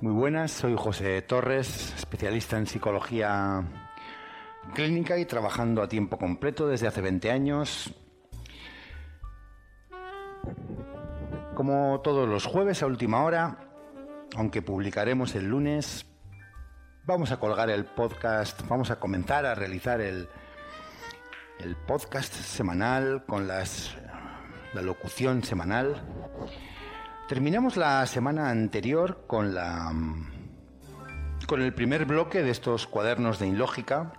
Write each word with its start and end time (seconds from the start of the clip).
Muy 0.00 0.12
buenas, 0.12 0.50
soy 0.50 0.74
José 0.76 1.22
Torres, 1.22 1.94
especialista 1.96 2.58
en 2.58 2.66
psicología 2.66 3.64
clínica 4.74 5.16
y 5.18 5.24
trabajando 5.24 5.80
a 5.82 5.88
tiempo 5.88 6.18
completo 6.18 6.68
desde 6.68 6.86
hace 6.86 7.00
20 7.00 7.30
años. 7.30 7.94
Como 11.54 12.00
todos 12.02 12.28
los 12.28 12.44
jueves 12.44 12.82
a 12.82 12.86
última 12.86 13.24
hora, 13.24 13.63
aunque 14.36 14.62
publicaremos 14.62 15.34
el 15.34 15.48
lunes, 15.48 16.06
vamos 17.04 17.32
a 17.32 17.38
colgar 17.38 17.70
el 17.70 17.84
podcast, 17.84 18.66
vamos 18.68 18.90
a 18.90 18.98
comenzar 18.98 19.46
a 19.46 19.54
realizar 19.54 20.00
el, 20.00 20.28
el 21.60 21.76
podcast 21.76 22.32
semanal 22.32 23.24
con 23.26 23.46
las, 23.46 23.96
la 24.74 24.82
locución 24.82 25.42
semanal 25.42 26.02
Terminamos 27.28 27.78
la 27.78 28.04
semana 28.04 28.50
anterior 28.50 29.24
con 29.26 29.54
la 29.54 29.90
con 31.48 31.62
el 31.62 31.72
primer 31.72 32.04
bloque 32.04 32.42
de 32.42 32.50
estos 32.50 32.86
cuadernos 32.86 33.38
de 33.38 33.46
Inlógica 33.46 34.12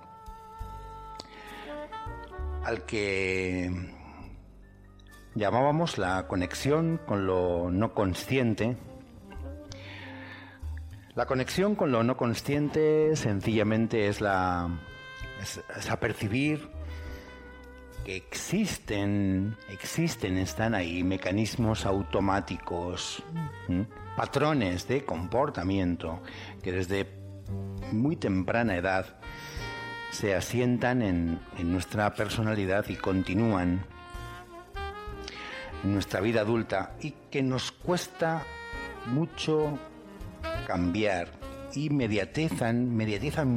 al 2.64 2.84
que 2.86 3.72
llamábamos 5.36 6.00
la 6.00 6.28
conexión 6.28 7.00
con 7.06 7.28
lo 7.28 7.70
no 7.70 7.94
consciente. 7.94 8.76
La 11.16 11.26
conexión 11.26 11.76
con 11.76 11.92
lo 11.92 12.04
no 12.04 12.18
consciente 12.18 13.16
sencillamente 13.16 14.08
es 14.08 14.22
la 14.22 14.70
es, 15.42 15.62
es 15.78 15.90
apercibir 15.90 16.70
existen, 18.06 19.58
existen, 19.70 20.38
están 20.38 20.76
ahí 20.76 21.04
mecanismos 21.04 21.86
automáticos, 21.86 23.24
patrones 24.16 24.88
de 24.88 25.04
comportamiento 25.04 26.22
que 26.62 26.72
desde 26.72 27.08
muy 27.92 28.16
temprana 28.16 28.76
edad 28.76 29.18
se 30.12 30.36
asientan 30.36 31.02
en, 31.02 31.40
en 31.58 31.72
nuestra 31.72 32.14
personalidad 32.14 32.86
y 32.90 32.96
continúan 32.96 33.86
en 35.84 35.94
nuestra 35.94 36.22
vida 36.22 36.42
adulta 36.42 36.96
y 37.02 37.12
que 37.32 37.42
nos 37.42 37.72
cuesta 37.72 38.44
mucho 39.08 39.80
cambiar 40.68 41.28
y 41.74 41.90
mediatizan, 41.90 42.96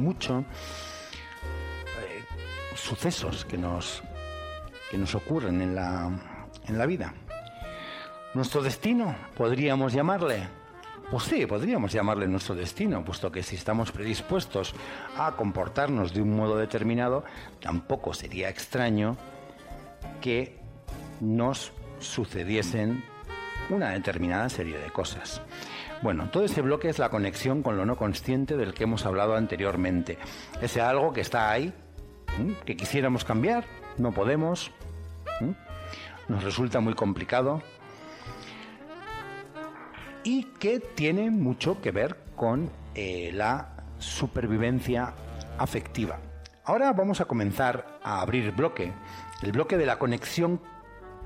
mucho 0.01 0.39
eh, 0.39 2.23
sucesos 2.75 3.45
que 3.45 3.57
nos 3.57 4.03
que 4.89 4.97
nos 4.97 5.13
ocurren 5.15 5.61
en 5.61 5.75
la, 5.75 6.09
en 6.67 6.77
la 6.77 6.85
vida. 6.85 7.13
Nuestro 8.33 8.61
destino, 8.61 9.15
podríamos 9.35 9.93
llamarle. 9.93 10.47
Pues 11.11 11.23
sí, 11.23 11.45
podríamos 11.45 11.91
llamarle 11.91 12.27
nuestro 12.27 12.53
destino, 12.53 13.03
puesto 13.03 13.31
que 13.31 13.41
si 13.41 13.55
estamos 13.55 13.91
predispuestos 13.91 14.75
a 15.17 15.35
comportarnos 15.35 16.13
de 16.13 16.21
un 16.21 16.35
modo 16.35 16.57
determinado, 16.57 17.23
tampoco 17.59 18.13
sería 18.13 18.49
extraño 18.49 19.17
que 20.21 20.57
nos 21.19 21.71
sucediesen 21.99 23.03
una 23.69 23.89
determinada 23.89 24.49
serie 24.49 24.77
de 24.77 24.91
cosas. 24.91 25.41
Bueno, 26.01 26.29
todo 26.29 26.45
ese 26.45 26.61
bloque 26.61 26.87
es 26.87 26.97
la 26.97 27.09
conexión 27.09 27.61
con 27.61 27.75
lo 27.75 27.85
no 27.85 27.97
consciente 27.97 28.55
del 28.55 28.73
que 28.73 28.83
hemos 28.83 29.05
hablado 29.05 29.35
anteriormente. 29.35 30.17
Ese 30.61 30.79
algo 30.79 31.11
que 31.11 31.19
está 31.19 31.51
ahí, 31.51 31.73
que 32.65 32.77
quisiéramos 32.77 33.25
cambiar, 33.25 33.65
no 33.97 34.13
podemos, 34.13 34.71
nos 36.29 36.43
resulta 36.43 36.79
muy 36.79 36.93
complicado 36.93 37.61
y 40.23 40.43
que 40.43 40.79
tiene 40.79 41.31
mucho 41.31 41.81
que 41.81 41.91
ver 41.91 42.17
con 42.35 42.71
eh, 42.95 43.31
la 43.33 43.75
supervivencia 43.97 45.13
afectiva. 45.57 46.19
Ahora 46.63 46.93
vamos 46.93 47.19
a 47.19 47.25
comenzar 47.25 47.99
a 48.03 48.21
abrir 48.21 48.51
bloque, 48.51 48.93
el 49.41 49.51
bloque 49.51 49.75
de 49.75 49.85
la 49.85 49.99
conexión 49.99 50.61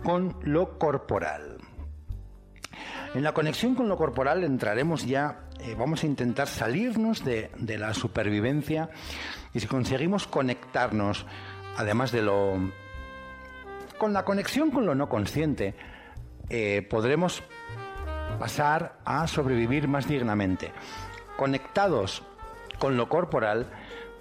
con 0.04 0.36
lo 0.42 0.80
corporal. 0.80 1.60
En 3.14 3.24
la 3.24 3.34
conexión 3.34 3.76
con 3.76 3.88
lo 3.88 3.98
corporal 3.98 4.44
entraremos 4.44 5.06
ya, 5.06 5.46
eh, 5.60 5.76
vamos 5.78 6.04
a 6.04 6.08
intentar 6.08 6.48
salirnos 6.48 7.24
de, 7.24 7.52
de 7.58 7.78
la 7.78 7.94
supervivencia 7.94 8.90
y 9.54 9.60
si 9.60 9.68
conseguimos 9.68 10.26
conectarnos, 10.28 11.26
además 11.78 12.12
de 12.12 12.24
lo 12.24 12.58
con 13.98 14.14
la 14.14 14.26
conexión 14.26 14.72
con 14.72 14.86
lo 14.86 14.96
no 14.96 15.08
consciente, 15.08 15.76
eh, 16.50 16.86
podremos 16.90 17.44
pasar 18.40 19.00
a 19.06 19.28
sobrevivir 19.28 19.88
más 19.88 20.08
dignamente. 20.08 20.72
Conectados 21.38 22.24
con 22.80 22.98
lo 22.98 23.08
corporal, 23.08 23.68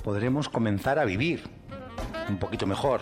podremos 0.05 0.49
comenzar 0.49 0.99
a 0.99 1.05
vivir 1.05 1.43
un 2.29 2.39
poquito 2.39 2.67
mejor 2.67 3.01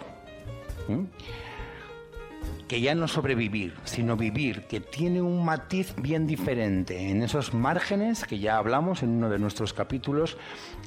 que 2.70 2.80
ya 2.80 2.94
no 2.94 3.08
sobrevivir, 3.08 3.74
sino 3.82 4.16
vivir, 4.16 4.68
que 4.68 4.78
tiene 4.78 5.20
un 5.20 5.44
matiz 5.44 5.92
bien 5.96 6.28
diferente 6.28 7.10
en 7.10 7.24
esos 7.24 7.52
márgenes 7.52 8.24
que 8.24 8.38
ya 8.38 8.58
hablamos 8.58 9.02
en 9.02 9.08
uno 9.08 9.28
de 9.28 9.40
nuestros 9.40 9.74
capítulos, 9.74 10.38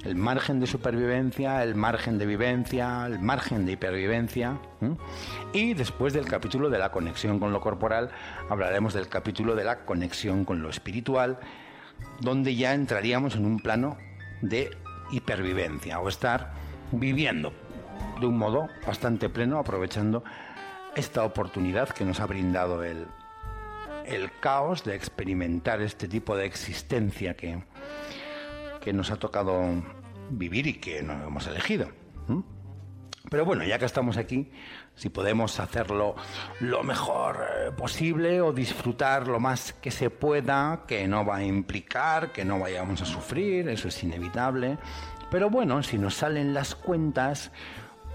el 0.05 0.16
margen 0.16 0.61
de 0.61 0.67
supervivencia, 0.67 1.61
el 1.61 1.75
margen 1.75 2.17
de 2.17 2.25
vivencia, 2.25 3.05
el 3.05 3.19
margen 3.19 3.66
de 3.66 3.73
hipervivencia. 3.73 4.59
Y 5.51 5.73
después 5.73 6.13
del 6.13 6.23
capítulo 6.23 6.69
de 6.69 6.79
la 6.79 6.89
conexión 6.89 7.38
con 7.38 7.51
lo 7.51 7.59
corporal, 7.59 8.11
hablaremos 8.49 8.93
del 8.93 9.09
capítulo 9.09 9.53
de 9.53 9.66
la 9.66 9.83
conexión 9.83 10.45
con 10.45 10.61
lo 10.61 10.69
espiritual, 10.69 11.38
donde 12.22 12.55
ya 12.55 12.73
entraríamos 12.73 13.35
en 13.35 13.45
un 13.45 13.59
plano 13.59 13.97
de 14.41 14.69
hipervivencia 15.11 15.99
o 15.99 16.07
estar 16.07 16.53
viviendo 16.93 17.51
de 18.22 18.25
un 18.25 18.38
modo 18.38 18.69
bastante 18.88 19.27
pleno, 19.27 19.59
aprovechando 19.59 20.23
esta 20.95 21.23
oportunidad 21.23 21.89
que 21.89 22.05
nos 22.05 22.19
ha 22.19 22.25
brindado 22.25 22.83
el, 22.83 23.07
el 24.05 24.31
caos 24.39 24.83
de 24.83 24.95
experimentar 24.95 25.81
este 25.81 26.07
tipo 26.07 26.35
de 26.35 26.45
existencia 26.45 27.35
que, 27.35 27.63
que 28.81 28.93
nos 28.93 29.11
ha 29.11 29.15
tocado 29.17 29.83
vivir 30.29 30.67
y 30.67 30.73
que 30.75 31.01
no 31.03 31.13
hemos 31.13 31.47
elegido. 31.47 31.89
Pero 33.29 33.45
bueno, 33.45 33.63
ya 33.63 33.79
que 33.79 33.85
estamos 33.85 34.17
aquí, 34.17 34.51
si 34.95 35.09
podemos 35.09 35.59
hacerlo 35.59 36.15
lo 36.59 36.83
mejor 36.83 37.37
eh, 37.41 37.71
posible 37.71 38.41
o 38.41 38.51
disfrutar 38.51 39.27
lo 39.27 39.39
más 39.39 39.73
que 39.73 39.91
se 39.91 40.09
pueda, 40.09 40.83
que 40.85 41.07
no 41.07 41.25
va 41.25 41.37
a 41.37 41.43
implicar 41.43 42.31
que 42.31 42.43
no 42.43 42.59
vayamos 42.59 43.01
a 43.01 43.05
sufrir, 43.05 43.69
eso 43.69 43.87
es 43.87 44.03
inevitable. 44.03 44.77
Pero 45.31 45.49
bueno, 45.49 45.81
si 45.81 45.97
nos 45.97 46.15
salen 46.15 46.53
las 46.53 46.75
cuentas, 46.75 47.51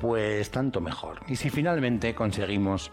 pues 0.01 0.51
tanto 0.51 0.81
mejor. 0.81 1.21
Y 1.29 1.37
si 1.37 1.51
finalmente 1.51 2.15
conseguimos 2.15 2.91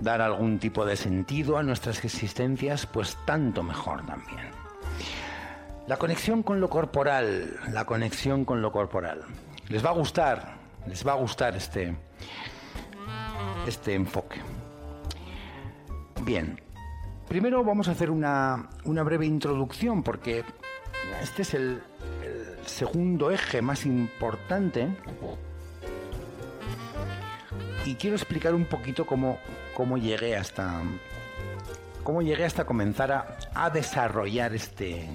dar 0.00 0.20
algún 0.20 0.58
tipo 0.58 0.84
de 0.84 0.96
sentido 0.96 1.58
a 1.58 1.62
nuestras 1.62 2.04
existencias, 2.04 2.86
pues 2.86 3.16
tanto 3.24 3.62
mejor 3.62 4.04
también. 4.06 4.50
La 5.86 5.96
conexión 5.96 6.42
con 6.42 6.60
lo 6.60 6.68
corporal, 6.68 7.58
la 7.72 7.84
conexión 7.84 8.44
con 8.44 8.62
lo 8.62 8.70
corporal. 8.72 9.22
Les 9.68 9.84
va 9.84 9.90
a 9.90 9.94
gustar, 9.94 10.56
les 10.86 11.06
va 11.06 11.12
a 11.12 11.16
gustar 11.16 11.56
este, 11.56 11.96
este 13.66 13.94
enfoque. 13.94 14.40
Bien, 16.22 16.60
primero 17.26 17.64
vamos 17.64 17.88
a 17.88 17.92
hacer 17.92 18.10
una, 18.10 18.68
una 18.84 19.02
breve 19.02 19.26
introducción 19.26 20.02
porque 20.02 20.44
este 21.22 21.42
es 21.42 21.54
el, 21.54 21.82
el 22.22 22.66
segundo 22.66 23.30
eje 23.30 23.62
más 23.62 23.86
importante 23.86 24.88
y 27.84 27.94
quiero 27.94 28.16
explicar 28.16 28.54
un 28.54 28.64
poquito 28.64 29.06
cómo, 29.06 29.38
cómo 29.74 29.96
llegué 29.98 30.36
hasta 30.36 30.82
cómo 32.02 32.22
llegué 32.22 32.44
hasta 32.44 32.64
comenzar 32.64 33.38
a, 33.54 33.70
desarrollar 33.70 34.54
este 34.54 35.08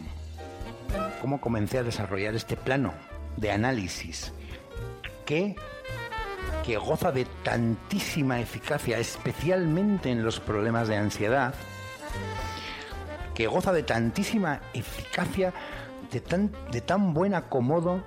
cómo 1.21 1.41
comencé 1.41 1.79
a 1.79 1.83
desarrollar 1.83 2.35
este 2.35 2.55
plano 2.55 2.93
de 3.37 3.51
análisis 3.51 4.31
que 5.25 5.55
que 6.63 6.77
goza 6.77 7.11
de 7.11 7.25
tantísima 7.43 8.39
eficacia, 8.39 8.97
especialmente 8.97 10.09
en 10.09 10.23
los 10.23 10.39
problemas 10.39 10.87
de 10.87 10.95
ansiedad, 10.95 11.53
que 13.35 13.47
goza 13.47 13.73
de 13.73 13.83
tantísima 13.83 14.61
eficacia, 14.73 15.53
de 16.09 16.21
tan, 16.21 16.51
de 16.71 16.79
tan 16.79 17.13
buen 17.13 17.35
acomodo 17.35 18.01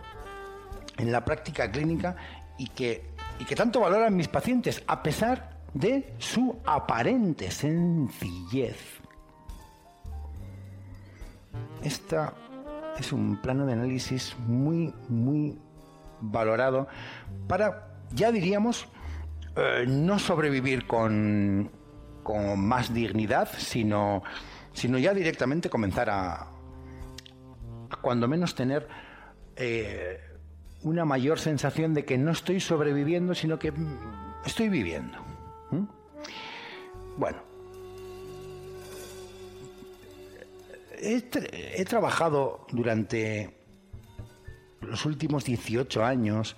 en 0.97 1.13
la 1.13 1.25
práctica 1.25 1.71
clínica 1.71 2.17
y 2.57 2.69
que 2.69 3.16
y 3.39 3.45
que 3.45 3.55
tanto 3.55 3.81
valoran 3.81 4.17
mis 4.17 4.29
pacientes 4.29 4.83
a 4.87 5.03
pesar 5.03 5.57
de 5.75 6.15
su 6.19 6.57
aparente 6.65 7.51
sencillez. 7.51 8.97
esta 11.83 12.35
es 12.99 13.13
un 13.13 13.37
plano 13.37 13.67
de 13.67 13.75
análisis 13.75 14.37
muy, 14.47 14.93
muy 15.09 15.59
valorado 16.21 16.89
para, 17.47 17.89
ya 18.13 18.33
diríamos, 18.33 18.89
eh, 19.55 19.85
no 19.87 20.19
sobrevivir 20.19 20.87
con, 20.87 21.71
con 22.23 22.59
más 22.59 22.93
dignidad, 22.93 23.49
sino, 23.57 24.23
sino 24.73 24.99
ya 24.99 25.15
directamente 25.15 25.71
comenzar 25.71 26.11
a, 26.11 26.49
a 27.91 27.97
cuando 28.01 28.27
menos 28.27 28.55
tener 28.55 28.89
eh, 29.57 30.19
una 30.83 31.05
mayor 31.05 31.39
sensación 31.39 31.95
de 31.95 32.05
que 32.05 32.19
no 32.19 32.31
estoy 32.31 32.61
sobreviviendo, 32.61 33.35
sino 33.35 33.59
que 33.59 33.73
estoy 34.45 34.69
viviendo. 34.69 35.19
Bueno, 37.17 37.39
he, 40.99 41.85
trabajado 41.85 42.67
durante 42.71 43.55
los 44.83 45.07
últimos 45.07 45.45
18 45.45 46.05
años 46.05 46.57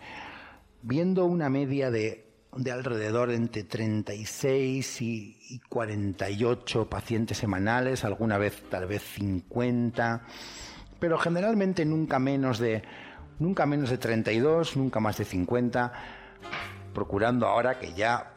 viendo 0.82 1.24
una 1.26 1.48
media 1.48 1.90
de, 1.90 2.26
alrededor 2.72 3.30
entre 3.30 3.62
36 3.62 5.02
y, 5.02 5.36
y 5.48 5.58
48 5.68 6.88
pacientes 6.88 7.38
semanales, 7.38 8.04
alguna 8.04 8.36
vez 8.36 8.62
tal 8.68 8.86
vez 8.86 9.02
50, 9.02 10.22
pero 10.98 11.18
generalmente 11.18 11.84
nunca 11.84 12.18
menos 12.18 12.58
de 12.58 12.82
nunca 13.38 13.66
menos 13.66 13.90
de 13.90 13.98
32, 13.98 14.76
nunca 14.76 15.00
más 15.00 15.18
de 15.18 15.24
50, 15.24 15.92
procurando 16.94 17.46
ahora 17.46 17.78
que 17.78 17.92
ya 17.92 18.34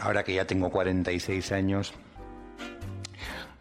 ahora 0.00 0.24
que 0.24 0.34
ya 0.34 0.46
tengo 0.46 0.70
46 0.70 1.52
años 1.52 1.94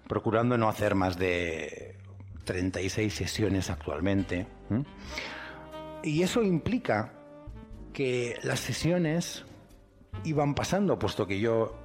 procurando 0.07 0.57
no 0.57 0.69
hacer 0.69 0.95
más 0.95 1.17
de 1.17 1.95
36 2.43 3.13
sesiones 3.13 3.69
actualmente. 3.69 4.47
Y 6.03 6.21
eso 6.21 6.43
implica 6.43 7.13
que 7.93 8.37
las 8.43 8.59
sesiones 8.59 9.45
iban 10.23 10.53
pasando, 10.53 10.99
puesto 10.99 11.25
que 11.25 11.39
yo 11.39 11.75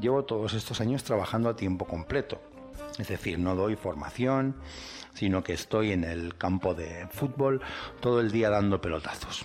llevo 0.00 0.24
todos 0.24 0.54
estos 0.54 0.80
años 0.80 1.04
trabajando 1.04 1.48
a 1.48 1.56
tiempo 1.56 1.86
completo. 1.86 2.40
Es 2.98 3.08
decir, 3.08 3.38
no 3.38 3.54
doy 3.54 3.76
formación, 3.76 4.56
sino 5.14 5.42
que 5.42 5.52
estoy 5.52 5.92
en 5.92 6.04
el 6.04 6.36
campo 6.36 6.74
de 6.74 7.06
fútbol 7.10 7.60
todo 8.00 8.20
el 8.20 8.30
día 8.30 8.50
dando 8.50 8.80
pelotazos. 8.80 9.44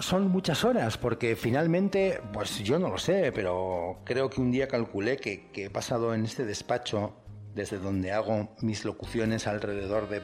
son 0.00 0.28
muchas 0.30 0.64
horas, 0.64 0.96
porque 0.96 1.36
finalmente, 1.36 2.20
pues 2.32 2.58
yo 2.60 2.78
no 2.78 2.88
lo 2.88 2.98
sé, 2.98 3.32
pero 3.32 3.98
creo 4.04 4.30
que 4.30 4.40
un 4.40 4.50
día 4.50 4.68
calculé 4.68 5.16
que, 5.16 5.50
he 5.54 5.70
pasado 5.70 6.14
en 6.14 6.24
este 6.24 6.44
despacho, 6.44 7.14
desde 7.54 7.78
donde 7.78 8.12
hago 8.12 8.48
mis 8.60 8.84
locuciones, 8.84 9.46
alrededor 9.46 10.08
de 10.08 10.22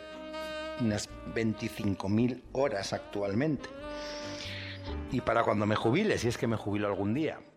unas 0.80 1.08
25.000 1.34 2.42
horas 2.52 2.92
actualmente. 2.92 3.68
Y 5.10 5.20
para 5.20 5.42
cuando 5.42 5.66
me 5.66 5.76
jubile, 5.76 6.18
si 6.18 6.28
es 6.28 6.38
que 6.38 6.46
me 6.46 6.56
jubilo 6.56 6.86
algún 6.86 7.14
día, 7.14 7.40